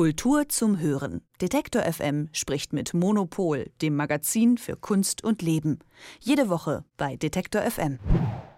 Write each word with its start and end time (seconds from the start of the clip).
Kultur 0.00 0.48
zum 0.48 0.78
Hören. 0.78 1.20
Detektor 1.42 1.82
FM 1.82 2.30
spricht 2.32 2.72
mit 2.72 2.94
Monopol, 2.94 3.70
dem 3.82 3.96
Magazin 3.96 4.56
für 4.56 4.74
Kunst 4.74 5.22
und 5.22 5.42
Leben. 5.42 5.78
Jede 6.20 6.48
Woche 6.48 6.86
bei 6.96 7.16
Detektor 7.16 7.60
FM. 7.60 7.98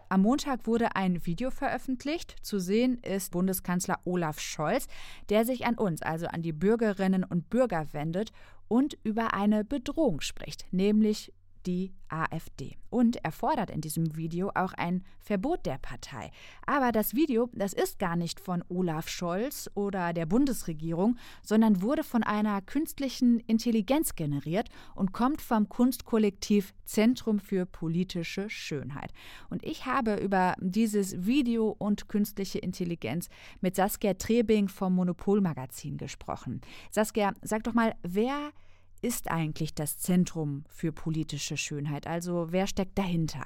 Am 0.09 0.23
Montag 0.23 0.69
wurde 0.69 0.95
ein 0.95 1.27
Video 1.27 1.51
veröffentlicht. 1.51 2.37
Zu 2.43 2.61
sehen 2.61 2.99
ist 2.99 3.33
Bundeskanzler 3.33 3.99
Olaf 4.05 4.39
Scholz, 4.39 4.87
der 5.31 5.45
sich 5.45 5.67
an 5.67 5.75
uns, 5.75 6.01
also 6.03 6.29
an 6.29 6.43
die 6.43 6.53
Bürgerinnen 6.53 7.25
und 7.25 7.51
Bürger 7.51 7.93
wendet 7.93 8.31
und 8.69 8.97
über 9.03 9.35
eine 9.35 9.65
Bedrohung 9.65 10.21
spricht, 10.21 10.67
nämlich 10.71 11.33
die 11.67 11.93
AfD. 12.09 12.77
Und 12.91 13.17
er 13.25 13.33
fordert 13.33 13.71
in 13.71 13.81
diesem 13.81 14.17
Video 14.17 14.51
auch 14.55 14.75
ein 14.75 15.03
Verbot 15.21 15.65
der 15.65 15.79
Partei. 15.79 16.31
Aber 16.67 16.93
das 16.93 17.15
Video, 17.15 17.49
das 17.53 17.73
ist 17.73 17.99
gar 17.99 18.17
nicht 18.17 18.39
von 18.39 18.63
Olaf 18.69 19.09
Scholz 19.09 19.71
oder 19.75 20.13
der 20.13 20.27
Bundesregierung, 20.27 21.17
sondern 21.43 21.81
wurde 21.81 22.05
von 22.05 22.23
einer 22.23 22.61
künstlichen 22.61 23.41
Intelligenz 23.41 24.15
generiert 24.15 24.69
und 24.95 25.13
kommt 25.13 25.41
vom 25.41 25.69
Kunstkollektiv 25.69 26.75
Zentrum 26.85 27.39
für 27.39 27.65
politische 27.65 28.51
Schönheit. 28.51 29.13
Und 29.49 29.65
ich 29.65 29.87
habe 29.87 30.17
über 30.17 30.55
dieses 30.61 31.25
Video 31.25 31.75
und 31.79 32.09
künstliche 32.09 32.59
Intelligenz 32.59 33.29
mit 33.61 33.77
Saskia 33.77 34.15
Trebing 34.15 34.69
vom 34.69 34.95
Monopolmagazin 34.95 35.97
gesprochen. 35.97 36.61
Saskia, 36.91 37.33
sag 37.43 37.65
doch 37.65 37.75
mal, 37.75 37.95
wer 38.03 38.53
ist 39.03 39.31
eigentlich 39.31 39.75
das 39.75 39.99
Zentrum 39.99 40.65
für 40.69 40.93
politische 40.93 41.57
Schönheit? 41.57 42.07
Also 42.07 42.49
wer 42.51 42.67
steckt 42.67 42.97
dahinter? 42.97 43.45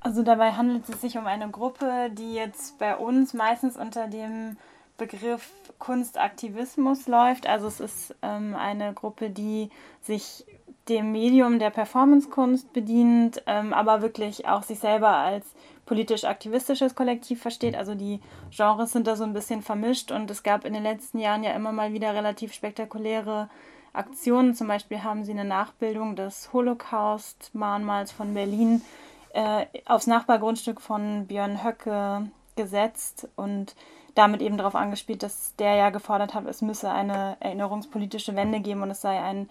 Also 0.00 0.22
dabei 0.22 0.52
handelt 0.52 0.88
es 0.88 1.00
sich 1.00 1.18
um 1.18 1.26
eine 1.26 1.50
Gruppe, 1.50 2.10
die 2.12 2.34
jetzt 2.34 2.78
bei 2.78 2.96
uns 2.96 3.34
meistens 3.34 3.76
unter 3.76 4.08
dem 4.08 4.56
Begriff 4.96 5.50
Kunstaktivismus 5.78 7.06
läuft. 7.06 7.46
Also 7.46 7.66
es 7.66 7.80
ist 7.80 8.14
ähm, 8.22 8.54
eine 8.54 8.92
Gruppe, 8.94 9.30
die 9.30 9.70
sich 10.00 10.44
dem 10.88 11.12
Medium 11.12 11.58
der 11.58 11.70
Performancekunst 11.70 12.72
bedient, 12.72 13.42
ähm, 13.46 13.72
aber 13.72 14.02
wirklich 14.02 14.48
auch 14.48 14.62
sich 14.62 14.80
selber 14.80 15.08
als 15.08 15.46
politisch-aktivistisches 15.86 16.94
Kollektiv 16.94 17.40
versteht. 17.40 17.76
Also 17.76 17.94
die 17.94 18.20
Genres 18.50 18.92
sind 18.92 19.06
da 19.06 19.14
so 19.14 19.24
ein 19.24 19.32
bisschen 19.32 19.62
vermischt 19.62 20.10
und 20.10 20.30
es 20.30 20.42
gab 20.42 20.64
in 20.64 20.74
den 20.74 20.82
letzten 20.82 21.18
Jahren 21.18 21.44
ja 21.44 21.52
immer 21.52 21.72
mal 21.72 21.92
wieder 21.92 22.14
relativ 22.14 22.52
spektakuläre 22.52 23.48
Aktionen. 23.92 24.54
Zum 24.54 24.68
Beispiel 24.68 25.02
haben 25.02 25.24
sie 25.24 25.32
eine 25.32 25.44
Nachbildung 25.44 26.16
des 26.16 26.52
Holocaust-Mahnmals 26.52 28.12
von 28.12 28.34
Berlin 28.34 28.82
äh, 29.34 29.66
aufs 29.86 30.06
Nachbargrundstück 30.06 30.80
von 30.80 31.26
Björn 31.26 31.64
Höcke 31.64 32.30
gesetzt 32.56 33.28
und 33.36 33.74
damit 34.14 34.42
eben 34.42 34.58
darauf 34.58 34.74
angespielt, 34.74 35.22
dass 35.22 35.56
der 35.56 35.74
ja 35.74 35.90
gefordert 35.90 36.34
hat, 36.34 36.46
es 36.46 36.60
müsse 36.60 36.90
eine 36.90 37.36
erinnerungspolitische 37.40 38.36
Wende 38.36 38.60
geben 38.60 38.82
und 38.82 38.90
es 38.90 39.00
sei 39.00 39.20
ein 39.20 39.48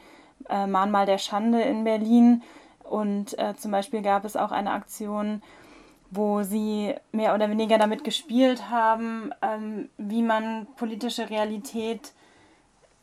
äh, 0.49 0.67
Mahnmal 0.67 1.05
der 1.05 1.17
Schande 1.17 1.61
in 1.61 1.83
Berlin. 1.83 2.43
Und 2.83 3.37
äh, 3.39 3.55
zum 3.55 3.71
Beispiel 3.71 4.01
gab 4.01 4.25
es 4.25 4.35
auch 4.35 4.51
eine 4.51 4.71
Aktion, 4.71 5.41
wo 6.11 6.43
sie 6.43 6.93
mehr 7.11 7.33
oder 7.33 7.49
weniger 7.49 7.77
damit 7.77 8.03
gespielt 8.03 8.69
haben, 8.69 9.31
ähm, 9.41 9.89
wie 9.97 10.21
man 10.21 10.67
politische 10.75 11.29
Realität 11.29 12.13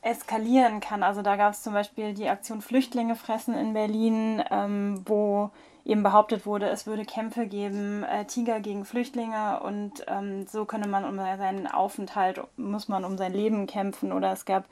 eskalieren 0.02 0.80
kann. 0.80 1.02
Also 1.02 1.22
da 1.22 1.36
gab 1.36 1.52
es 1.52 1.62
zum 1.62 1.72
Beispiel 1.72 2.14
die 2.14 2.28
Aktion 2.28 2.60
Flüchtlinge 2.60 3.16
fressen 3.16 3.54
in 3.54 3.72
Berlin, 3.72 4.42
ähm, 4.50 5.02
wo 5.06 5.50
eben 5.84 6.02
behauptet 6.02 6.44
wurde, 6.44 6.68
es 6.68 6.86
würde 6.86 7.04
Kämpfe 7.04 7.46
geben, 7.46 8.04
äh, 8.04 8.26
Tiger 8.26 8.60
gegen 8.60 8.84
Flüchtlinge 8.84 9.60
und 9.60 10.04
ähm, 10.06 10.46
so 10.46 10.66
könne 10.66 10.86
man 10.86 11.04
um 11.04 11.16
seinen 11.16 11.66
Aufenthalt, 11.66 12.40
muss 12.56 12.88
man 12.88 13.04
um 13.04 13.16
sein 13.16 13.32
Leben 13.32 13.66
kämpfen. 13.66 14.12
Oder 14.12 14.32
es 14.32 14.44
gab 14.44 14.64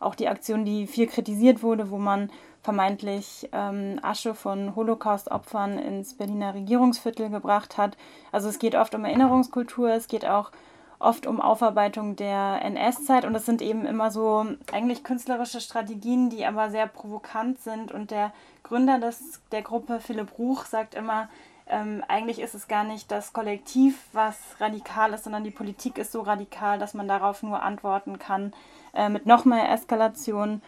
auch 0.00 0.16
die 0.16 0.28
Aktion, 0.28 0.64
die 0.64 0.86
viel 0.86 1.06
kritisiert 1.06 1.62
wurde, 1.62 1.90
wo 1.90 1.98
man 1.98 2.30
vermeintlich 2.62 3.48
ähm, 3.52 4.00
Asche 4.02 4.34
von 4.34 4.74
Holocaust-Opfern 4.74 5.78
ins 5.78 6.14
Berliner 6.14 6.54
Regierungsviertel 6.54 7.30
gebracht 7.30 7.78
hat. 7.78 7.96
Also 8.32 8.48
es 8.48 8.58
geht 8.58 8.74
oft 8.74 8.94
um 8.94 9.04
Erinnerungskultur, 9.04 9.90
es 9.90 10.08
geht 10.08 10.26
auch 10.26 10.50
oft 11.04 11.26
um 11.26 11.40
Aufarbeitung 11.40 12.16
der 12.16 12.60
NS-Zeit 12.62 13.24
und 13.24 13.34
es 13.34 13.46
sind 13.46 13.62
eben 13.62 13.86
immer 13.86 14.10
so 14.10 14.46
eigentlich 14.72 15.04
künstlerische 15.04 15.60
Strategien, 15.60 16.30
die 16.30 16.44
aber 16.44 16.70
sehr 16.70 16.86
provokant 16.86 17.60
sind 17.60 17.92
und 17.92 18.10
der 18.10 18.32
Gründer 18.62 18.98
des, 18.98 19.40
der 19.52 19.62
Gruppe, 19.62 20.00
Philipp 20.00 20.38
Ruch, 20.38 20.64
sagt 20.64 20.94
immer, 20.94 21.28
ähm, 21.66 22.02
eigentlich 22.08 22.40
ist 22.40 22.54
es 22.54 22.68
gar 22.68 22.84
nicht 22.84 23.10
das 23.10 23.32
Kollektiv, 23.32 23.98
was 24.12 24.36
radikal 24.60 25.12
ist, 25.12 25.24
sondern 25.24 25.44
die 25.44 25.50
Politik 25.50 25.98
ist 25.98 26.12
so 26.12 26.20
radikal, 26.20 26.78
dass 26.78 26.94
man 26.94 27.08
darauf 27.08 27.42
nur 27.42 27.62
antworten 27.62 28.18
kann 28.18 28.52
äh, 28.94 29.08
mit 29.08 29.26
noch 29.26 29.44
mehr 29.44 29.70
Eskalation. 29.70 30.60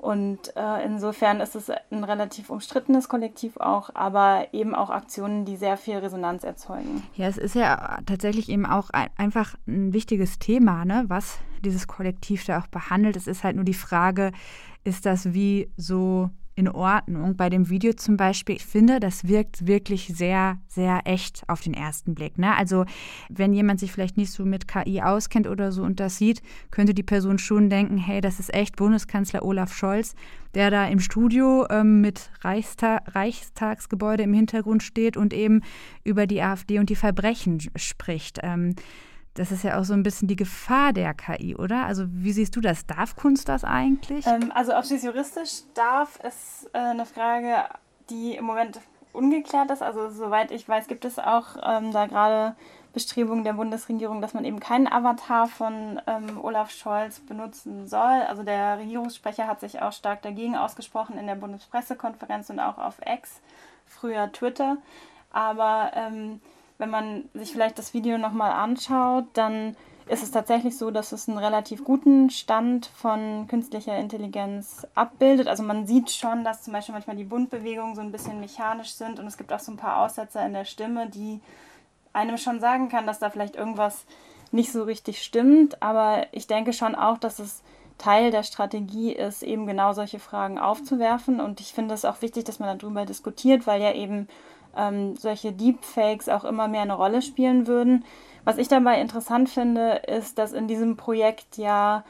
Und 0.00 0.56
äh, 0.56 0.82
insofern 0.86 1.40
ist 1.40 1.54
es 1.54 1.70
ein 1.90 2.04
relativ 2.04 2.48
umstrittenes 2.48 3.10
Kollektiv 3.10 3.58
auch, 3.58 3.90
aber 3.92 4.46
eben 4.52 4.74
auch 4.74 4.88
Aktionen, 4.88 5.44
die 5.44 5.56
sehr 5.56 5.76
viel 5.76 5.98
Resonanz 5.98 6.42
erzeugen. 6.42 7.02
Ja, 7.16 7.28
es 7.28 7.36
ist 7.36 7.54
ja 7.54 7.98
tatsächlich 8.06 8.48
eben 8.48 8.64
auch 8.64 8.88
ein, 8.90 9.10
einfach 9.18 9.56
ein 9.68 9.92
wichtiges 9.92 10.38
Thema, 10.38 10.86
ne, 10.86 11.04
was 11.08 11.38
dieses 11.62 11.86
Kollektiv 11.86 12.46
da 12.46 12.60
auch 12.60 12.66
behandelt. 12.68 13.14
Es 13.16 13.26
ist 13.26 13.44
halt 13.44 13.56
nur 13.56 13.66
die 13.66 13.74
Frage, 13.74 14.32
ist 14.84 15.04
das 15.04 15.34
wie 15.34 15.70
so 15.76 16.30
in 16.60 16.68
Ordnung. 16.68 17.36
Bei 17.36 17.48
dem 17.48 17.70
Video 17.70 17.94
zum 17.94 18.16
Beispiel, 18.16 18.56
ich 18.56 18.64
finde, 18.64 19.00
das 19.00 19.26
wirkt 19.26 19.66
wirklich 19.66 20.12
sehr, 20.14 20.58
sehr 20.68 21.00
echt 21.04 21.42
auf 21.48 21.62
den 21.62 21.74
ersten 21.74 22.14
Blick. 22.14 22.38
Ne? 22.38 22.54
Also 22.54 22.84
wenn 23.28 23.52
jemand 23.52 23.80
sich 23.80 23.90
vielleicht 23.90 24.16
nicht 24.16 24.30
so 24.30 24.44
mit 24.44 24.68
KI 24.68 25.00
auskennt 25.02 25.46
oder 25.48 25.72
so 25.72 25.82
und 25.82 25.98
das 25.98 26.18
sieht, 26.18 26.42
könnte 26.70 26.94
die 26.94 27.02
Person 27.02 27.38
schon 27.38 27.70
denken, 27.70 27.96
hey, 27.96 28.20
das 28.20 28.38
ist 28.38 28.54
echt 28.54 28.76
Bundeskanzler 28.76 29.42
Olaf 29.42 29.74
Scholz, 29.74 30.14
der 30.54 30.70
da 30.70 30.86
im 30.86 31.00
Studio 31.00 31.66
ähm, 31.70 32.00
mit 32.00 32.30
Reichsta 32.42 33.00
Reichstagsgebäude 33.06 34.22
im 34.24 34.34
Hintergrund 34.34 34.82
steht 34.82 35.16
und 35.16 35.32
eben 35.32 35.62
über 36.04 36.26
die 36.26 36.42
AfD 36.42 36.78
und 36.78 36.90
die 36.90 36.96
Verbrechen 36.96 37.60
spricht. 37.74 38.38
Ähm, 38.42 38.74
das 39.34 39.52
ist 39.52 39.62
ja 39.62 39.78
auch 39.78 39.84
so 39.84 39.94
ein 39.94 40.02
bisschen 40.02 40.28
die 40.28 40.36
Gefahr 40.36 40.92
der 40.92 41.14
KI, 41.14 41.54
oder? 41.56 41.84
Also 41.84 42.04
wie 42.08 42.32
siehst 42.32 42.56
du 42.56 42.60
das? 42.60 42.86
Darf 42.86 43.16
Kunst 43.16 43.48
das 43.48 43.64
eigentlich? 43.64 44.26
Ähm, 44.26 44.50
also 44.54 44.76
ob 44.76 44.84
sie 44.84 44.96
es 44.96 45.02
juristisch 45.02 45.62
darf, 45.74 46.18
ist 46.26 46.68
äh, 46.72 46.78
eine 46.78 47.06
Frage, 47.06 47.64
die 48.10 48.34
im 48.34 48.44
Moment 48.44 48.80
ungeklärt 49.12 49.70
ist. 49.70 49.82
Also 49.82 50.10
soweit 50.10 50.50
ich 50.50 50.68
weiß, 50.68 50.88
gibt 50.88 51.04
es 51.04 51.18
auch 51.18 51.56
ähm, 51.62 51.92
da 51.92 52.06
gerade 52.06 52.56
Bestrebungen 52.92 53.44
der 53.44 53.52
Bundesregierung, 53.52 54.20
dass 54.20 54.34
man 54.34 54.44
eben 54.44 54.58
keinen 54.58 54.88
Avatar 54.88 55.46
von 55.46 56.00
ähm, 56.06 56.42
Olaf 56.42 56.70
Scholz 56.70 57.20
benutzen 57.20 57.86
soll. 57.86 58.00
Also 58.28 58.42
der 58.42 58.78
Regierungssprecher 58.78 59.46
hat 59.46 59.60
sich 59.60 59.80
auch 59.80 59.92
stark 59.92 60.22
dagegen 60.22 60.56
ausgesprochen 60.56 61.16
in 61.16 61.26
der 61.26 61.36
Bundespressekonferenz 61.36 62.50
und 62.50 62.58
auch 62.58 62.78
auf 62.78 62.96
X, 63.06 63.40
früher 63.86 64.32
Twitter. 64.32 64.76
Aber 65.30 65.92
ähm, 65.94 66.40
wenn 66.80 66.90
man 66.90 67.28
sich 67.34 67.52
vielleicht 67.52 67.78
das 67.78 67.94
Video 67.94 68.18
nochmal 68.18 68.52
anschaut, 68.52 69.26
dann 69.34 69.76
ist 70.08 70.24
es 70.24 70.32
tatsächlich 70.32 70.76
so, 70.76 70.90
dass 70.90 71.12
es 71.12 71.28
einen 71.28 71.38
relativ 71.38 71.84
guten 71.84 72.30
Stand 72.30 72.86
von 72.86 73.46
künstlicher 73.46 73.96
Intelligenz 73.96 74.86
abbildet. 74.96 75.46
Also 75.46 75.62
man 75.62 75.86
sieht 75.86 76.10
schon, 76.10 76.42
dass 76.42 76.62
zum 76.62 76.72
Beispiel 76.72 76.94
manchmal 76.94 77.16
die 77.16 77.24
Bundbewegungen 77.24 77.94
so 77.94 78.00
ein 78.00 78.10
bisschen 78.10 78.40
mechanisch 78.40 78.94
sind 78.94 79.20
und 79.20 79.26
es 79.26 79.36
gibt 79.36 79.52
auch 79.52 79.60
so 79.60 79.70
ein 79.70 79.76
paar 79.76 80.02
Aussetzer 80.02 80.44
in 80.44 80.52
der 80.52 80.64
Stimme, 80.64 81.08
die 81.08 81.40
einem 82.12 82.38
schon 82.38 82.58
sagen 82.58 82.88
kann, 82.88 83.06
dass 83.06 83.20
da 83.20 83.30
vielleicht 83.30 83.54
irgendwas 83.54 84.04
nicht 84.50 84.72
so 84.72 84.82
richtig 84.82 85.22
stimmt. 85.22 85.80
Aber 85.80 86.26
ich 86.32 86.48
denke 86.48 86.72
schon 86.72 86.96
auch, 86.96 87.18
dass 87.18 87.38
es 87.38 87.62
Teil 87.98 88.30
der 88.30 88.42
Strategie 88.42 89.12
ist, 89.12 89.42
eben 89.42 89.66
genau 89.66 89.92
solche 89.92 90.18
Fragen 90.18 90.58
aufzuwerfen. 90.58 91.40
Und 91.40 91.60
ich 91.60 91.72
finde 91.72 91.94
es 91.94 92.04
auch 92.04 92.22
wichtig, 92.22 92.44
dass 92.44 92.58
man 92.58 92.78
darüber 92.78 93.04
diskutiert, 93.04 93.66
weil 93.66 93.80
ja 93.80 93.92
eben 93.92 94.26
ähm, 94.76 95.16
solche 95.16 95.52
Deepfakes 95.52 96.28
auch 96.28 96.44
immer 96.44 96.68
mehr 96.68 96.82
eine 96.82 96.94
Rolle 96.94 97.22
spielen 97.22 97.66
würden. 97.66 98.04
Was 98.44 98.58
ich 98.58 98.68
dabei 98.68 99.00
interessant 99.00 99.48
finde, 99.48 100.02
ist, 100.06 100.38
dass 100.38 100.52
in 100.52 100.68
diesem 100.68 100.96
Projekt 100.96 101.56
ja 101.56 102.04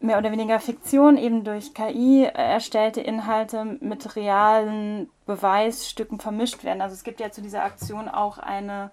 mehr 0.00 0.18
oder 0.18 0.32
weniger 0.32 0.58
Fiktion 0.60 1.18
eben 1.18 1.44
durch 1.44 1.74
KI 1.74 2.24
erstellte 2.24 3.02
Inhalte 3.02 3.64
mit 3.80 4.16
realen 4.16 5.10
Beweisstücken 5.26 6.18
vermischt 6.18 6.64
werden. 6.64 6.80
Also 6.80 6.94
es 6.94 7.04
gibt 7.04 7.20
ja 7.20 7.30
zu 7.30 7.42
dieser 7.42 7.64
Aktion 7.64 8.08
auch 8.08 8.38
eine 8.38 8.90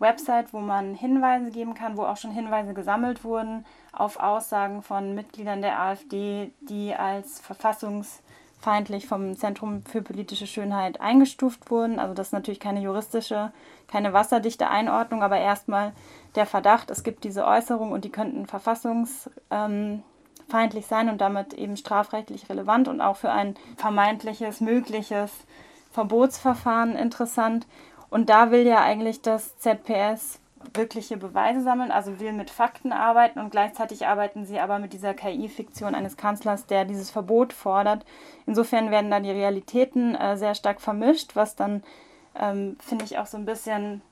Website, 0.00 0.52
wo 0.52 0.58
man 0.58 0.94
Hinweise 0.94 1.50
geben 1.50 1.74
kann, 1.74 1.96
wo 1.96 2.02
auch 2.02 2.16
schon 2.16 2.30
Hinweise 2.30 2.74
gesammelt 2.74 3.24
wurden 3.24 3.64
auf 3.92 4.18
Aussagen 4.18 4.82
von 4.82 5.14
Mitgliedern 5.14 5.60
der 5.60 5.80
AfD, 5.80 6.52
die 6.60 6.94
als 6.94 7.40
verfassungs 7.40 8.22
feindlich 8.60 9.06
vom 9.06 9.36
Zentrum 9.36 9.82
für 9.84 10.02
politische 10.02 10.46
Schönheit 10.46 11.00
eingestuft 11.00 11.70
wurden. 11.70 11.98
Also 11.98 12.14
das 12.14 12.28
ist 12.28 12.32
natürlich 12.32 12.60
keine 12.60 12.80
juristische, 12.80 13.52
keine 13.86 14.12
wasserdichte 14.12 14.68
Einordnung, 14.68 15.22
aber 15.22 15.38
erstmal 15.38 15.92
der 16.34 16.46
Verdacht, 16.46 16.90
es 16.90 17.04
gibt 17.04 17.24
diese 17.24 17.46
Äußerung 17.46 17.92
und 17.92 18.04
die 18.04 18.10
könnten 18.10 18.46
verfassungsfeindlich 18.46 20.02
sein 20.86 21.08
und 21.08 21.20
damit 21.20 21.54
eben 21.54 21.76
strafrechtlich 21.76 22.50
relevant 22.50 22.88
und 22.88 23.00
auch 23.00 23.16
für 23.16 23.30
ein 23.30 23.54
vermeintliches, 23.76 24.60
mögliches 24.60 25.32
Verbotsverfahren 25.92 26.96
interessant. 26.96 27.66
Und 28.10 28.28
da 28.28 28.50
will 28.50 28.66
ja 28.66 28.80
eigentlich 28.80 29.22
das 29.22 29.58
ZPS 29.58 30.40
wirkliche 30.74 31.16
Beweise 31.16 31.62
sammeln, 31.62 31.90
also 31.90 32.20
will 32.20 32.32
mit 32.32 32.50
Fakten 32.50 32.92
arbeiten 32.92 33.38
und 33.38 33.50
gleichzeitig 33.50 34.06
arbeiten 34.06 34.44
sie 34.44 34.58
aber 34.58 34.78
mit 34.78 34.92
dieser 34.92 35.14
KI-Fiktion 35.14 35.94
eines 35.94 36.16
Kanzlers, 36.16 36.66
der 36.66 36.84
dieses 36.84 37.10
Verbot 37.10 37.52
fordert. 37.52 38.04
Insofern 38.46 38.90
werden 38.90 39.10
da 39.10 39.20
die 39.20 39.30
Realitäten 39.30 40.14
äh, 40.14 40.36
sehr 40.36 40.54
stark 40.54 40.80
vermischt, 40.80 41.36
was 41.36 41.56
dann, 41.56 41.82
ähm, 42.34 42.76
finde 42.80 43.04
ich, 43.04 43.18
auch 43.18 43.26
so 43.26 43.36
ein 43.36 43.44
bisschen 43.44 44.02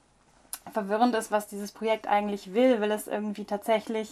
verwirrend 0.73 1.15
ist, 1.15 1.31
was 1.31 1.47
dieses 1.47 1.73
Projekt 1.73 2.09
eigentlich 2.09 2.55
will. 2.55 2.81
Will 2.81 2.91
es 2.91 3.07
irgendwie 3.07 3.45
tatsächlich 3.45 4.11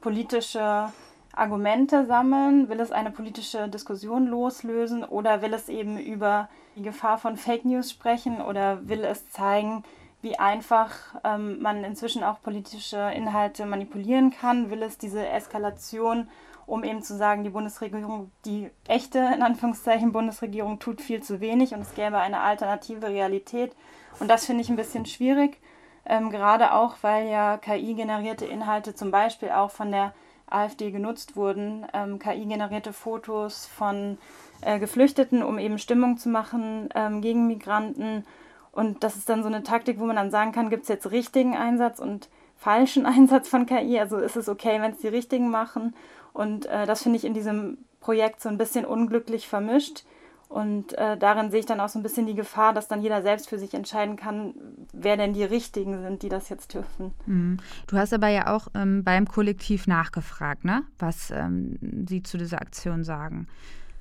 politische 0.00 0.92
Argumente 1.34 2.06
sammeln? 2.06 2.68
Will 2.68 2.80
es 2.80 2.92
eine 2.92 3.10
politische 3.10 3.68
Diskussion 3.68 4.26
loslösen 4.26 5.04
oder 5.04 5.42
will 5.42 5.54
es 5.54 5.68
eben 5.68 5.98
über 5.98 6.48
die 6.76 6.82
Gefahr 6.82 7.18
von 7.18 7.36
Fake 7.36 7.64
News 7.64 7.90
sprechen 7.90 8.40
oder 8.40 8.88
will 8.88 9.04
es 9.04 9.30
zeigen, 9.30 9.84
wie 10.22 10.38
einfach 10.38 10.90
ähm, 11.24 11.60
man 11.60 11.84
inzwischen 11.84 12.22
auch 12.22 12.40
politische 12.40 13.10
Inhalte 13.14 13.66
manipulieren 13.66 14.30
kann? 14.30 14.70
Will 14.70 14.82
es 14.82 14.96
diese 14.96 15.28
Eskalation, 15.28 16.28
um 16.66 16.84
eben 16.84 17.02
zu 17.02 17.16
sagen, 17.16 17.44
die 17.44 17.50
Bundesregierung, 17.50 18.30
die 18.44 18.70
echte, 18.86 19.18
in 19.18 19.42
Anführungszeichen, 19.42 20.12
Bundesregierung 20.12 20.78
tut 20.78 21.00
viel 21.00 21.22
zu 21.22 21.40
wenig 21.40 21.74
und 21.74 21.80
es 21.80 21.94
gäbe 21.94 22.18
eine 22.18 22.40
alternative 22.40 23.08
Realität? 23.08 23.74
Und 24.20 24.28
das 24.28 24.46
finde 24.46 24.62
ich 24.62 24.70
ein 24.70 24.76
bisschen 24.76 25.06
schwierig, 25.06 25.58
ähm, 26.06 26.30
gerade 26.30 26.72
auch, 26.72 26.96
weil 27.02 27.28
ja 27.28 27.58
KI-generierte 27.58 28.46
Inhalte 28.46 28.94
zum 28.94 29.10
Beispiel 29.10 29.50
auch 29.50 29.70
von 29.70 29.90
der 29.90 30.14
AfD 30.46 30.90
genutzt 30.90 31.36
wurden, 31.36 31.86
ähm, 31.94 32.18
KI-generierte 32.18 32.92
Fotos 32.92 33.66
von 33.66 34.18
äh, 34.60 34.78
Geflüchteten, 34.78 35.42
um 35.42 35.58
eben 35.58 35.78
Stimmung 35.78 36.18
zu 36.18 36.28
machen 36.28 36.88
ähm, 36.94 37.22
gegen 37.22 37.46
Migranten. 37.46 38.24
Und 38.72 39.04
das 39.04 39.16
ist 39.16 39.28
dann 39.28 39.42
so 39.42 39.48
eine 39.48 39.62
Taktik, 39.62 40.00
wo 40.00 40.06
man 40.06 40.16
dann 40.16 40.30
sagen 40.30 40.52
kann, 40.52 40.70
gibt 40.70 40.84
es 40.84 40.88
jetzt 40.88 41.10
richtigen 41.10 41.54
Einsatz 41.54 41.98
und 41.98 42.28
falschen 42.56 43.06
Einsatz 43.06 43.48
von 43.48 43.66
KI? 43.66 44.00
Also 44.00 44.16
ist 44.16 44.36
es 44.36 44.48
okay, 44.48 44.80
wenn 44.80 44.92
es 44.92 44.98
die 44.98 45.08
richtigen 45.08 45.50
machen? 45.50 45.94
Und 46.32 46.66
äh, 46.66 46.86
das 46.86 47.02
finde 47.02 47.18
ich 47.18 47.24
in 47.24 47.34
diesem 47.34 47.78
Projekt 48.00 48.40
so 48.40 48.48
ein 48.48 48.58
bisschen 48.58 48.84
unglücklich 48.84 49.46
vermischt. 49.46 50.04
Und 50.48 50.92
äh, 50.98 51.16
darin 51.16 51.50
sehe 51.50 51.60
ich 51.60 51.66
dann 51.66 51.80
auch 51.80 51.88
so 51.88 51.98
ein 51.98 52.02
bisschen 52.02 52.26
die 52.26 52.34
Gefahr, 52.34 52.74
dass 52.74 52.86
dann 52.86 53.00
jeder 53.00 53.22
selbst 53.22 53.48
für 53.48 53.58
sich 53.58 53.72
entscheiden 53.72 54.16
kann, 54.16 54.52
wer 54.92 55.16
denn 55.16 55.32
die 55.32 55.44
Richtigen 55.44 56.02
sind, 56.02 56.22
die 56.22 56.28
das 56.28 56.50
jetzt 56.50 56.74
dürfen. 56.74 57.12
Mhm. 57.24 57.56
Du 57.86 57.96
hast 57.96 58.12
aber 58.12 58.28
ja 58.28 58.54
auch 58.54 58.68
ähm, 58.74 59.02
beim 59.02 59.26
Kollektiv 59.26 59.86
nachgefragt, 59.86 60.66
ne? 60.66 60.82
was 60.98 61.30
ähm, 61.30 61.78
sie 62.06 62.22
zu 62.22 62.36
dieser 62.36 62.60
Aktion 62.60 63.02
sagen. 63.02 63.46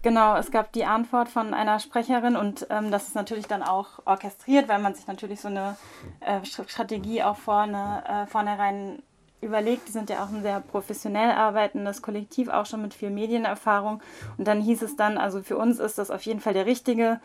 Genau, 0.03 0.35
es 0.35 0.49
gab 0.49 0.71
die 0.71 0.85
Antwort 0.85 1.29
von 1.29 1.53
einer 1.53 1.79
Sprecherin 1.79 2.35
und 2.35 2.65
ähm, 2.71 2.89
das 2.89 3.07
ist 3.07 3.15
natürlich 3.15 3.45
dann 3.45 3.61
auch 3.61 3.99
orchestriert, 4.05 4.67
weil 4.67 4.79
man 4.79 4.95
sich 4.95 5.05
natürlich 5.05 5.41
so 5.41 5.47
eine 5.47 5.77
äh, 6.21 6.43
Strategie 6.43 7.21
auch 7.21 7.37
vorne, 7.37 8.03
äh, 8.07 8.25
vornherein 8.25 9.03
überlegt, 9.41 9.87
die 9.87 9.91
sind 9.91 10.09
ja 10.09 10.23
auch 10.23 10.29
ein 10.29 10.41
sehr 10.41 10.59
professionell 10.59 11.31
arbeitendes 11.31 12.01
Kollektiv, 12.01 12.47
auch 12.47 12.65
schon 12.65 12.81
mit 12.81 12.93
viel 12.93 13.09
Medienerfahrung. 13.11 14.01
Und 14.37 14.47
dann 14.47 14.61
hieß 14.61 14.81
es 14.81 14.95
dann, 14.95 15.17
also 15.17 15.41
für 15.43 15.57
uns 15.57 15.79
ist 15.79 15.97
das 15.97 16.11
auf 16.11 16.21
jeden 16.23 16.39
Fall 16.39 16.53
der 16.53 16.65
richtige 16.65 17.19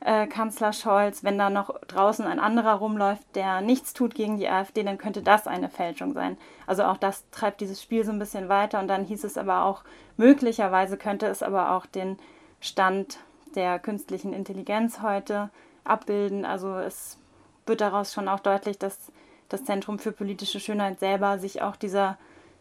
äh, 0.00 0.26
Kanzler 0.26 0.72
Scholz. 0.72 1.24
Wenn 1.24 1.38
da 1.38 1.50
noch 1.50 1.78
draußen 1.80 2.26
ein 2.26 2.40
anderer 2.40 2.74
rumläuft, 2.74 3.24
der 3.34 3.60
nichts 3.60 3.92
tut 3.94 4.14
gegen 4.14 4.38
die 4.38 4.48
AfD, 4.48 4.82
dann 4.82 4.98
könnte 4.98 5.22
das 5.22 5.46
eine 5.46 5.68
Fälschung 5.68 6.12
sein. 6.14 6.36
Also 6.66 6.84
auch 6.84 6.96
das 6.96 7.28
treibt 7.30 7.60
dieses 7.60 7.82
Spiel 7.82 8.04
so 8.04 8.12
ein 8.12 8.18
bisschen 8.18 8.48
weiter. 8.48 8.80
Und 8.80 8.88
dann 8.88 9.04
hieß 9.04 9.24
es 9.24 9.38
aber 9.38 9.64
auch, 9.64 9.82
möglicherweise 10.16 10.96
könnte 10.96 11.26
es 11.26 11.42
aber 11.42 11.72
auch 11.72 11.86
den 11.86 12.18
Stand 12.60 13.18
der 13.54 13.78
künstlichen 13.78 14.32
Intelligenz 14.32 15.00
heute 15.02 15.50
abbilden. 15.84 16.44
Also 16.44 16.76
es 16.76 17.18
wird 17.66 17.80
daraus 17.80 18.12
schon 18.12 18.28
auch 18.28 18.40
deutlich, 18.40 18.78
dass 18.78 19.12
das 19.48 19.64
Zentrum 19.64 19.98
für 19.98 20.12
politische 20.12 20.60
Schönheit 20.60 21.00
selber 21.00 21.38
sich 21.38 21.62
auch 21.62 21.76
dieser 21.76 22.18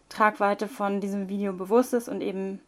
Tragweite 0.09 0.67
von 0.67 1.01
diesem 1.01 1.27
Video 1.27 1.53
bewusst 1.53 1.93
ist 1.93 2.07
und 2.07 2.21
eben 2.21 2.61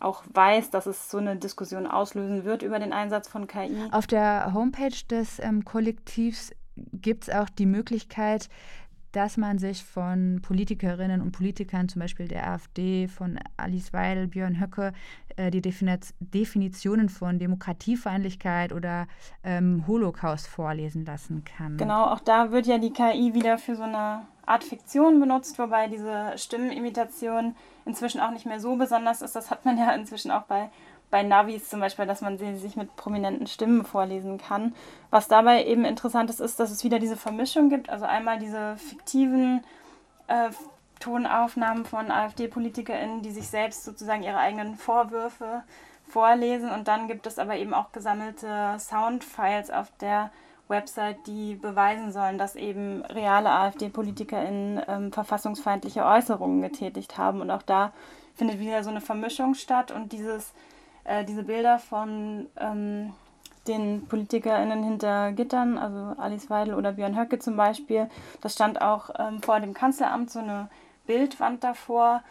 auch 0.00 0.24
weiß, 0.32 0.70
dass 0.70 0.86
es 0.86 1.10
so 1.10 1.18
eine 1.18 1.36
Diskussion 1.36 1.86
auslösen 1.86 2.44
wird 2.44 2.62
über 2.62 2.78
den 2.78 2.92
Einsatz 2.92 3.28
von 3.28 3.46
KI. 3.46 3.76
Auf 3.90 4.06
der 4.06 4.52
Homepage 4.52 4.96
des 5.10 5.38
ähm, 5.38 5.64
Kollektivs 5.64 6.52
gibt 6.92 7.24
es 7.24 7.34
auch 7.34 7.48
die 7.48 7.66
Möglichkeit, 7.66 8.48
dass 9.12 9.38
man 9.38 9.58
sich 9.58 9.82
von 9.82 10.40
Politikerinnen 10.42 11.22
und 11.22 11.32
Politikern, 11.32 11.88
zum 11.88 12.00
Beispiel 12.00 12.28
der 12.28 12.50
AfD, 12.50 13.08
von 13.08 13.38
Alice 13.56 13.94
Weidel, 13.94 14.28
Björn 14.28 14.60
Höcke, 14.60 14.92
äh, 15.36 15.50
die 15.50 15.60
Definitionen 15.60 17.08
von 17.08 17.38
Demokratiefeindlichkeit 17.38 18.72
oder 18.72 19.06
ähm, 19.44 19.84
Holocaust 19.86 20.46
vorlesen 20.46 21.04
lassen 21.04 21.44
kann. 21.44 21.76
Genau, 21.76 22.06
auch 22.06 22.20
da 22.20 22.50
wird 22.50 22.66
ja 22.66 22.78
die 22.78 22.92
KI 22.92 23.34
wieder 23.34 23.58
für 23.58 23.76
so 23.76 23.82
eine 23.82 24.22
Art 24.46 24.64
Fiktion 24.64 25.20
benutzt, 25.20 25.58
wobei 25.58 25.88
diese 25.88 26.32
Stimmenimitation 26.36 27.56
inzwischen 27.84 28.20
auch 28.20 28.30
nicht 28.30 28.46
mehr 28.46 28.60
so 28.60 28.76
besonders 28.76 29.22
ist. 29.22 29.36
Das 29.36 29.50
hat 29.50 29.64
man 29.64 29.78
ja 29.78 29.92
inzwischen 29.92 30.30
auch 30.30 30.42
bei 30.42 30.70
bei 31.10 31.22
Navis 31.22 31.68
zum 31.68 31.80
Beispiel, 31.80 32.06
dass 32.06 32.20
man 32.20 32.36
sie 32.36 32.56
sich 32.56 32.76
mit 32.76 32.96
prominenten 32.96 33.46
Stimmen 33.46 33.84
vorlesen 33.84 34.38
kann. 34.38 34.74
Was 35.10 35.28
dabei 35.28 35.64
eben 35.64 35.84
interessant 35.84 36.30
ist, 36.30 36.40
ist, 36.40 36.58
dass 36.58 36.70
es 36.70 36.82
wieder 36.82 36.98
diese 36.98 37.16
Vermischung 37.16 37.68
gibt. 37.68 37.88
Also 37.88 38.04
einmal 38.04 38.38
diese 38.38 38.76
fiktiven 38.76 39.62
äh, 40.26 40.50
Tonaufnahmen 41.00 41.84
von 41.84 42.10
AfD-PolitikerInnen, 42.10 43.22
die 43.22 43.30
sich 43.30 43.48
selbst 43.48 43.84
sozusagen 43.84 44.22
ihre 44.22 44.38
eigenen 44.38 44.76
Vorwürfe 44.76 45.62
vorlesen. 46.08 46.70
Und 46.70 46.88
dann 46.88 47.08
gibt 47.08 47.26
es 47.26 47.38
aber 47.38 47.56
eben 47.56 47.74
auch 47.74 47.92
gesammelte 47.92 48.76
Soundfiles 48.78 49.70
auf 49.70 49.92
der 50.00 50.30
Website, 50.68 51.18
die 51.26 51.54
beweisen 51.54 52.12
sollen, 52.12 52.38
dass 52.38 52.56
eben 52.56 53.04
reale 53.04 53.50
AfD-PolitikerInnen 53.50 54.82
ähm, 54.88 55.12
verfassungsfeindliche 55.12 56.04
Äußerungen 56.04 56.62
getätigt 56.62 57.18
haben. 57.18 57.40
Und 57.40 57.50
auch 57.50 57.62
da 57.62 57.92
findet 58.34 58.58
wieder 58.58 58.82
so 58.82 58.90
eine 58.90 59.00
Vermischung 59.00 59.54
statt. 59.54 59.92
Und 59.92 60.12
dieses 60.12 60.52
äh, 61.06 61.24
diese 61.24 61.44
Bilder 61.44 61.78
von 61.78 62.46
ähm, 62.58 63.12
den 63.68 64.06
PolitikerInnen 64.06 64.82
hinter 64.82 65.32
Gittern, 65.32 65.78
also 65.78 66.20
Alice 66.20 66.50
Weidel 66.50 66.74
oder 66.74 66.92
Björn 66.92 67.18
Höcke 67.18 67.38
zum 67.38 67.56
Beispiel. 67.56 68.08
Das 68.40 68.54
stand 68.54 68.80
auch 68.80 69.10
ähm, 69.18 69.42
vor 69.42 69.60
dem 69.60 69.74
Kanzleramt 69.74 70.30
so 70.30 70.40
eine 70.40 70.68
Bildwand 71.06 71.64
davor. 71.64 72.22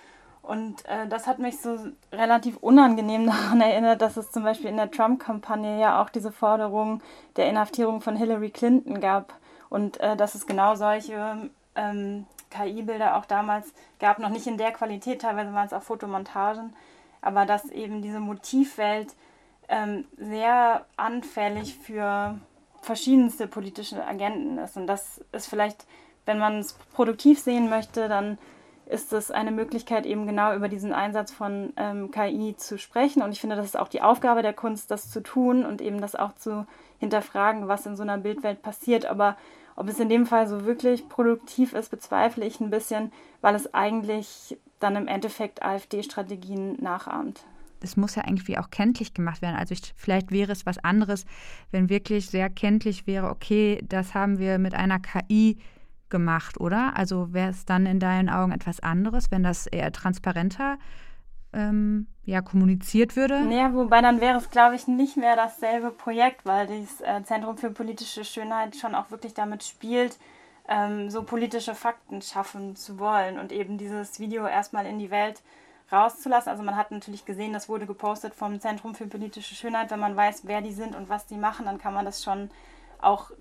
Und 0.41 0.85
äh, 0.85 1.07
das 1.07 1.25
hat 1.25 1.39
mich 1.39 1.59
so 1.59 1.77
relativ 2.11 2.57
unangenehm 2.57 3.25
daran 3.27 3.61
erinnert, 3.61 4.01
dass 4.01 4.17
es 4.17 4.31
zum 4.31 4.43
Beispiel 4.43 4.69
in 4.69 4.77
der 4.77 4.91
Trump-Kampagne 4.91 5.79
ja 5.79 6.01
auch 6.01 6.09
diese 6.09 6.31
Forderung 6.31 7.01
der 7.35 7.49
Inhaftierung 7.49 8.01
von 8.01 8.15
Hillary 8.15 8.51
Clinton 8.51 8.99
gab. 9.01 9.33
Und 9.69 9.99
äh, 9.99 10.15
dass 10.15 10.35
es 10.35 10.45
genau 10.45 10.75
solche 10.75 11.49
ähm, 11.75 12.25
KI-Bilder 12.51 13.17
auch 13.17 13.25
damals 13.25 13.73
gab, 13.99 14.19
noch 14.19 14.29
nicht 14.29 14.47
in 14.47 14.57
der 14.57 14.71
Qualität, 14.71 15.21
teilweise 15.21 15.53
waren 15.53 15.65
es 15.65 15.73
auch 15.73 15.81
Fotomontagen, 15.81 16.75
aber 17.21 17.45
dass 17.45 17.65
eben 17.71 18.01
diese 18.01 18.19
Motivwelt 18.19 19.13
ähm, 19.67 20.05
sehr 20.17 20.85
anfällig 20.95 21.75
für 21.75 22.39
verschiedenste 22.81 23.47
politische 23.47 24.05
Agenten 24.05 24.57
ist. 24.59 24.77
Und 24.77 24.87
das 24.87 25.19
ist 25.31 25.47
vielleicht, 25.47 25.85
wenn 26.25 26.37
man 26.37 26.59
es 26.59 26.73
produktiv 26.93 27.39
sehen 27.39 27.69
möchte, 27.69 28.07
dann 28.07 28.37
ist 28.85 29.13
es 29.13 29.31
eine 29.31 29.51
Möglichkeit, 29.51 30.05
eben 30.05 30.27
genau 30.27 30.55
über 30.55 30.69
diesen 30.69 30.93
Einsatz 30.93 31.31
von 31.31 31.73
ähm, 31.77 32.11
KI 32.11 32.55
zu 32.57 32.77
sprechen. 32.77 33.21
Und 33.21 33.31
ich 33.31 33.41
finde, 33.41 33.55
das 33.55 33.65
ist 33.65 33.79
auch 33.79 33.87
die 33.87 34.01
Aufgabe 34.01 34.41
der 34.41 34.53
Kunst, 34.53 34.91
das 34.91 35.09
zu 35.09 35.21
tun 35.21 35.65
und 35.65 35.81
eben 35.81 36.01
das 36.01 36.15
auch 36.15 36.35
zu 36.35 36.65
hinterfragen, 36.99 37.67
was 37.67 37.85
in 37.85 37.95
so 37.95 38.03
einer 38.03 38.17
Bildwelt 38.17 38.61
passiert. 38.61 39.05
Aber 39.05 39.37
ob 39.75 39.89
es 39.89 39.99
in 39.99 40.09
dem 40.09 40.25
Fall 40.25 40.47
so 40.47 40.65
wirklich 40.65 41.09
produktiv 41.09 41.73
ist, 41.73 41.89
bezweifle 41.89 42.45
ich 42.45 42.59
ein 42.59 42.69
bisschen, 42.69 43.11
weil 43.41 43.55
es 43.55 43.73
eigentlich 43.73 44.57
dann 44.79 44.95
im 44.95 45.07
Endeffekt 45.07 45.63
AfD-Strategien 45.63 46.77
nachahmt. 46.81 47.43
Das 47.79 47.97
muss 47.97 48.15
ja 48.15 48.23
irgendwie 48.25 48.57
auch 48.57 48.69
kenntlich 48.69 49.13
gemacht 49.13 49.41
werden. 49.41 49.57
Also 49.57 49.73
ich, 49.73 49.93
vielleicht 49.95 50.31
wäre 50.31 50.51
es 50.51 50.65
was 50.65 50.77
anderes, 50.83 51.25
wenn 51.71 51.89
wirklich 51.89 52.29
sehr 52.29 52.49
kenntlich 52.49 53.05
wäre, 53.05 53.29
okay, 53.29 53.83
das 53.87 54.13
haben 54.13 54.39
wir 54.39 54.57
mit 54.59 54.73
einer 54.73 54.99
KI 54.99 55.57
gemacht, 56.15 56.61
oder? 56.61 56.93
Also 56.95 57.33
wäre 57.33 57.49
es 57.49 57.65
dann 57.65 57.85
in 57.85 57.99
deinen 57.99 58.29
Augen 58.29 58.53
etwas 58.53 58.79
anderes, 58.79 59.31
wenn 59.31 59.43
das 59.43 59.67
eher 59.67 59.91
transparenter 59.91 60.77
ähm, 61.51 62.07
ja, 62.23 62.41
kommuniziert 62.41 63.17
würde? 63.17 63.41
Naja, 63.41 63.73
wobei 63.73 64.01
dann 64.01 64.21
wäre 64.21 64.37
es, 64.37 64.49
glaube 64.49 64.75
ich, 64.75 64.87
nicht 64.87 65.17
mehr 65.17 65.35
dasselbe 65.35 65.91
Projekt, 65.91 66.45
weil 66.45 66.67
das 66.67 67.01
äh, 67.01 67.21
Zentrum 67.23 67.57
für 67.57 67.69
politische 67.69 68.23
Schönheit 68.23 68.77
schon 68.77 68.95
auch 68.95 69.11
wirklich 69.11 69.33
damit 69.33 69.65
spielt, 69.65 70.17
ähm, 70.69 71.09
so 71.09 71.23
politische 71.23 71.75
Fakten 71.75 72.21
schaffen 72.21 72.77
zu 72.77 72.97
wollen 72.97 73.37
und 73.37 73.51
eben 73.51 73.77
dieses 73.77 74.21
Video 74.21 74.47
erstmal 74.47 74.85
in 74.85 74.97
die 74.97 75.11
Welt 75.11 75.41
rauszulassen. 75.91 76.49
Also 76.49 76.63
man 76.63 76.77
hat 76.77 76.91
natürlich 76.91 77.25
gesehen, 77.25 77.51
das 77.51 77.67
wurde 77.67 77.85
gepostet 77.85 78.33
vom 78.33 78.61
Zentrum 78.61 78.95
für 78.95 79.07
politische 79.07 79.53
Schönheit. 79.53 79.91
Wenn 79.91 79.99
man 79.99 80.15
weiß, 80.15 80.43
wer 80.45 80.61
die 80.61 80.71
sind 80.71 80.95
und 80.95 81.09
was 81.09 81.25
die 81.25 81.37
machen, 81.37 81.65
dann 81.65 81.77
kann 81.77 81.93
man 81.93 82.05
das 82.05 82.23
schon 82.23 82.49
auch 83.01 83.31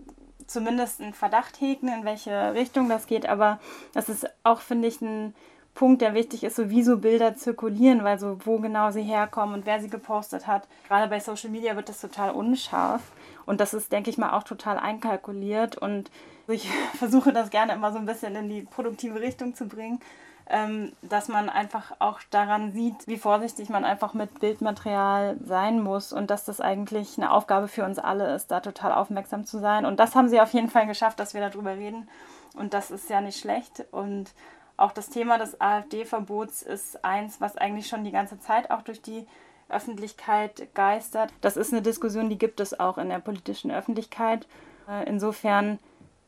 zumindest 0.47 1.01
einen 1.01 1.15
Verdacht 1.15 1.61
hegen, 1.61 1.89
in 1.89 2.05
welche 2.05 2.55
Richtung 2.55 2.89
das 2.89 3.07
geht. 3.07 3.27
Aber 3.27 3.59
das 3.93 4.09
ist 4.09 4.27
auch, 4.43 4.61
finde 4.61 4.89
ich, 4.89 5.01
ein 5.01 5.35
Punkt, 5.75 6.03
der 6.03 6.15
wichtig 6.15 6.45
ist, 6.45 6.57
so 6.57 6.71
wie 6.71 6.83
so 6.85 6.99
Bilder 6.99 7.35
zirkulieren, 7.35 8.05
weil 8.05 8.19
so 8.19 8.39
wo 8.45 8.59
genau 8.59 8.93
sie 8.93 9.03
herkommen 9.03 9.55
und 9.57 9.67
wer 9.67 9.81
sie 9.81 9.91
gepostet 9.91 10.47
hat. 10.47 10.69
Gerade 10.87 11.09
bei 11.09 11.19
Social 11.19 11.51
Media 11.51 11.75
wird 11.75 11.89
das 11.89 12.01
total 12.01 12.31
unscharf 12.31 13.03
und 13.45 13.61
das 13.61 13.75
ist, 13.75 13.91
denke 13.91 14.09
ich 14.09 14.17
mal, 14.19 14.33
auch 14.33 14.45
total 14.45 14.79
einkalkuliert 14.79 15.77
und 15.77 16.11
Ich 16.47 16.71
versuche 16.99 17.33
das 17.33 17.51
gerne 17.51 17.73
immer 17.73 17.93
so 17.93 17.99
ein 17.99 18.07
bisschen 18.07 18.37
in 18.37 18.49
die 18.49 18.63
produktive 18.63 19.21
Richtung 19.21 19.55
zu 19.55 19.67
bringen, 19.67 20.01
dass 20.47 21.29
man 21.29 21.49
einfach 21.49 21.93
auch 22.01 22.21
daran 22.31 22.73
sieht, 22.73 23.07
wie 23.07 23.17
vorsichtig 23.17 23.71
man 23.71 23.85
einfach 23.85 24.13
mit 24.13 24.41
Bildmaterial 24.41 25.39
sein 25.43 25.81
muss 25.81 26.13
und 26.13 26.31
dass 26.31 26.45
das 26.45 26.61
eigentlich 26.61 27.17
eine 27.17 27.33
Aufgabe 27.33 27.67
für 27.67 27.85
uns 27.85 27.99
alle 27.99 28.35
ist, 28.35 28.51
da 28.51 28.61
total 28.61 28.93
aufmerksam 28.93 29.47
zu 29.47 29.59
sein. 29.59 29.87
Und 29.87 29.99
das 29.99 30.15
haben 30.15 30.29
sie 30.29 30.41
auf 30.41 30.53
jeden 30.53 30.69
Fall 30.69 30.87
geschafft, 30.87 31.19
dass 31.19 31.33
wir 31.33 31.41
darüber 31.41 31.77
reden. 31.77 32.09
Und 32.57 32.75
das 32.75 32.91
ist 32.91 33.09
ja 33.09 33.23
nicht 33.23 33.41
schlecht. 33.41 33.87
Und 33.91 34.35
auch 34.77 34.93
das 34.93 35.09
Thema 35.09 35.39
des 35.39 35.61
AfD-Verbots 35.61 36.63
ist 36.63 37.05
eins, 37.05 37.41
was 37.41 37.57
eigentlich 37.57 37.87
schon 37.87 38.05
die 38.05 38.13
ganze 38.13 38.39
Zeit 38.39 38.71
auch 38.71 38.83
durch 38.83 39.01
die 39.01 39.27
Öffentlichkeit 39.69 40.69
geistert. 40.75 41.33
Das 41.41 41.57
ist 41.57 41.73
eine 41.73 41.81
Diskussion, 41.83 42.29
die 42.29 42.39
gibt 42.39 42.61
es 42.61 42.79
auch 42.79 42.99
in 42.99 43.09
der 43.09 43.19
politischen 43.19 43.71
Öffentlichkeit. 43.71 44.47
Äh, 44.89 45.09
insofern 45.09 45.79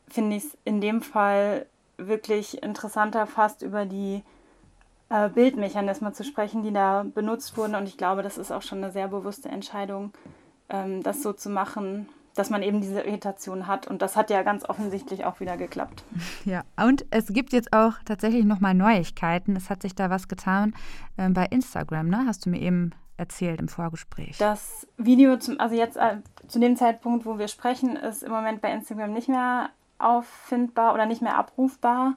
finde 0.09 0.37
ich 0.37 0.45
es 0.45 0.59
in 0.65 0.81
dem 0.81 1.03
Fall 1.03 1.67
wirklich 1.99 2.63
interessanter, 2.63 3.27
fast 3.27 3.63
über 3.63 3.87
die 3.87 4.23
äh, 5.09 5.29
Bildmechanismen 5.29 6.15
zu 6.15 6.25
sprechen, 6.25 6.63
die 6.63 6.73
da 6.73 7.05
benutzt 7.05 7.57
wurden. 7.57 7.75
Und 7.75 7.89
ich 7.89 7.97
glaube, 7.97 8.23
das 8.23 8.39
ist 8.39 8.53
auch 8.53 8.63
schon 8.63 8.83
eine 8.83 8.93
sehr 8.93 9.09
bewusste 9.09 9.49
Entscheidung, 9.49 10.13
ähm, 10.69 11.03
das 11.03 11.23
so 11.23 11.33
zu 11.33 11.49
machen, 11.49 12.09
dass 12.35 12.51
man 12.51 12.63
eben 12.63 12.81
diese 12.81 13.01
Irritation 13.01 13.67
hat. 13.67 13.87
Und 13.87 14.03
das 14.03 14.17
hat 14.17 14.31
ja 14.31 14.43
ganz 14.43 14.69
offensichtlich 14.69 15.25
auch 15.25 15.41
wieder 15.41 15.57
geklappt. 15.57 16.05
Ja, 16.45 16.63
und 16.81 17.05
es 17.11 17.27
gibt 17.33 17.53
jetzt 17.53 17.73
auch 17.73 17.95
tatsächlich 18.05 18.45
nochmal 18.45 18.73
Neuigkeiten. 18.73 19.57
Es 19.57 19.69
hat 19.69 19.83
sich 19.83 19.97
da 19.97 20.11
was 20.11 20.29
getan 20.29 20.75
äh, 21.17 21.29
bei 21.29 21.47
Instagram, 21.47 22.09
ne? 22.09 22.23
Hast 22.25 22.47
du 22.47 22.51
mir 22.51 22.61
eben 22.61 22.93
erzählt 23.17 23.61
im 23.61 23.69
Vorgespräch. 23.69 24.37
Das 24.39 24.87
Video, 24.97 25.37
zum, 25.39 25.59
also 25.59 25.75
jetzt 25.75 25.97
äh, 25.97 26.19
zu 26.49 26.61
dem 26.61 26.77
Zeitpunkt, 26.77 27.27
wo 27.27 27.39
wir 27.39 27.49
sprechen, 27.49 27.97
ist 27.97 28.23
im 28.23 28.31
Moment 28.31 28.61
bei 28.61 28.71
Instagram 28.71 29.13
nicht 29.13 29.29
mehr 29.29 29.71
auffindbar 29.99 30.95
oder 30.95 31.07
nicht 31.07 31.23
mehr 31.23 31.37
abrufbar. 31.37 32.15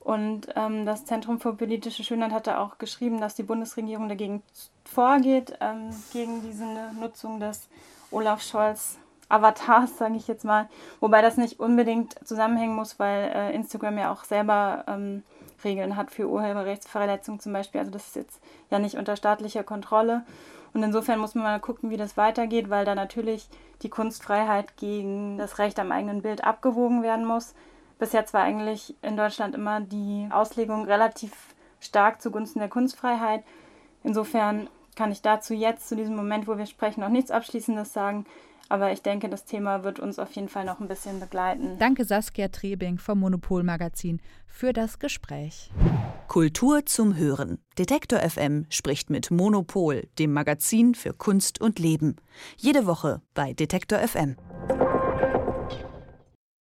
Und 0.00 0.48
ähm, 0.54 0.84
das 0.84 1.06
Zentrum 1.06 1.40
für 1.40 1.54
politische 1.54 2.04
Schönheit 2.04 2.32
hatte 2.32 2.58
auch 2.58 2.76
geschrieben, 2.76 3.20
dass 3.20 3.34
die 3.34 3.42
Bundesregierung 3.42 4.08
dagegen 4.08 4.42
vorgeht, 4.84 5.56
ähm, 5.60 5.90
gegen 6.12 6.42
diese 6.42 6.66
Nutzung 7.00 7.40
des 7.40 7.68
Olaf 8.10 8.42
Scholz 8.42 8.98
Avatars, 9.30 9.96
sage 9.98 10.16
ich 10.16 10.28
jetzt 10.28 10.44
mal. 10.44 10.68
Wobei 11.00 11.22
das 11.22 11.38
nicht 11.38 11.58
unbedingt 11.58 12.16
zusammenhängen 12.26 12.76
muss, 12.76 12.98
weil 12.98 13.30
äh, 13.34 13.54
Instagram 13.54 13.96
ja 13.96 14.12
auch 14.12 14.24
selber 14.24 14.84
ähm, 14.86 15.22
Regeln 15.64 15.96
hat 15.96 16.10
für 16.10 16.28
Urheberrechtsverletzungen 16.28 17.40
zum 17.40 17.54
Beispiel. 17.54 17.80
Also 17.80 17.90
das 17.90 18.08
ist 18.08 18.16
jetzt 18.16 18.40
ja 18.70 18.78
nicht 18.78 18.96
unter 18.96 19.16
staatlicher 19.16 19.64
Kontrolle. 19.64 20.22
Und 20.74 20.82
insofern 20.82 21.20
muss 21.20 21.36
man 21.36 21.44
mal 21.44 21.60
gucken, 21.60 21.90
wie 21.90 21.96
das 21.96 22.16
weitergeht, 22.16 22.68
weil 22.68 22.84
da 22.84 22.96
natürlich 22.96 23.48
die 23.82 23.88
Kunstfreiheit 23.88 24.76
gegen 24.76 25.38
das 25.38 25.58
Recht 25.58 25.78
am 25.78 25.92
eigenen 25.92 26.20
Bild 26.20 26.42
abgewogen 26.42 27.02
werden 27.02 27.24
muss. 27.24 27.54
Bis 28.00 28.12
jetzt 28.12 28.34
war 28.34 28.42
eigentlich 28.42 28.96
in 29.00 29.16
Deutschland 29.16 29.54
immer 29.54 29.80
die 29.80 30.28
Auslegung 30.32 30.84
relativ 30.84 31.32
stark 31.78 32.20
zugunsten 32.20 32.58
der 32.58 32.68
Kunstfreiheit. 32.68 33.44
Insofern 34.02 34.68
kann 34.96 35.12
ich 35.12 35.22
dazu 35.22 35.54
jetzt, 35.54 35.88
zu 35.88 35.94
diesem 35.94 36.16
Moment, 36.16 36.48
wo 36.48 36.58
wir 36.58 36.66
sprechen, 36.66 37.00
noch 37.00 37.08
nichts 37.08 37.30
Abschließendes 37.30 37.92
sagen. 37.92 38.26
Aber 38.68 38.92
ich 38.92 39.02
denke, 39.02 39.28
das 39.28 39.44
Thema 39.44 39.84
wird 39.84 40.00
uns 40.00 40.18
auf 40.18 40.32
jeden 40.32 40.48
Fall 40.48 40.64
noch 40.64 40.80
ein 40.80 40.88
bisschen 40.88 41.20
begleiten. 41.20 41.78
Danke 41.78 42.04
Saskia 42.04 42.48
Trebing 42.48 42.98
vom 42.98 43.20
Monopol 43.20 43.62
Magazin 43.62 44.20
für 44.46 44.72
das 44.72 44.98
Gespräch. 44.98 45.70
Kultur 46.28 46.86
zum 46.86 47.16
Hören. 47.16 47.58
Detektor 47.78 48.20
FM 48.20 48.66
spricht 48.70 49.10
mit 49.10 49.30
Monopol, 49.30 50.08
dem 50.18 50.32
Magazin 50.32 50.94
für 50.94 51.12
Kunst 51.12 51.60
und 51.60 51.78
Leben. 51.78 52.16
Jede 52.56 52.86
Woche 52.86 53.20
bei 53.34 53.52
Detektor 53.52 53.98
FM. 53.98 54.36